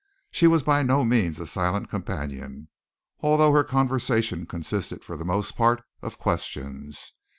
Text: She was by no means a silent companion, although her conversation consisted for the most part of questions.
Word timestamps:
She 0.31 0.47
was 0.47 0.63
by 0.63 0.81
no 0.81 1.05
means 1.05 1.39
a 1.39 1.45
silent 1.45 1.87
companion, 1.91 2.69
although 3.19 3.51
her 3.51 3.63
conversation 3.63 4.47
consisted 4.47 5.03
for 5.03 5.15
the 5.15 5.23
most 5.25 5.55
part 5.55 5.83
of 6.01 6.17
questions. 6.17 7.13